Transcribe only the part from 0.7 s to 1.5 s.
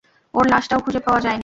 খুঁজে পাওয়া যায়নি।